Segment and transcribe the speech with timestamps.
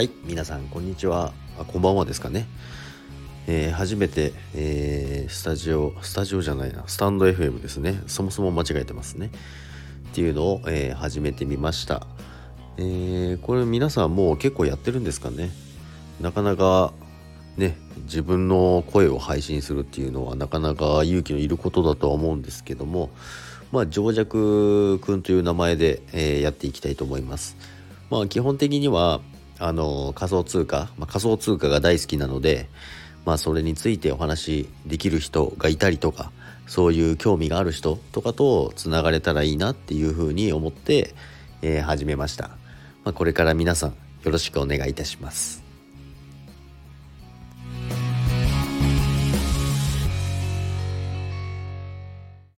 [0.00, 1.34] はい、皆さんこんにちは。
[1.58, 2.46] あこんばんはですかね。
[3.46, 8.02] えー初めて、えースタジオ、スタジオじゃないな、スタンド FM ですね。
[8.06, 9.26] そもそも間違えてますね。
[9.26, 12.06] っていうのを、えー始めてみました。
[12.78, 15.50] えこれ皆さんもう結構やってるんですかね。
[16.18, 16.94] なかなか
[17.58, 23.10] ね、自分の声を配信するっていうのはなかなか勇気のいることだとは思うんですけども、
[23.70, 27.58] まあ、情弱くんという名前で、えやっていきたいと思います。
[28.08, 29.20] まあ、基本的には
[29.60, 32.68] あの仮想通貨、まあ、仮想通貨が大好きなので、
[33.24, 36.32] まあ、それについてお話しできる人がいたりとか
[36.66, 41.14] そういう興味がある人とかとつながれたらいいなっていうふうに思って、
[41.62, 42.48] えー始めました、
[43.04, 43.90] まあ、これから皆さん
[44.24, 45.69] よろしくお願いいたします。